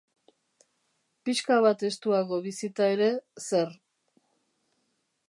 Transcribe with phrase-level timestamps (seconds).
[1.27, 3.11] Pixka bat estuago bizita ere,
[3.49, 3.79] zer.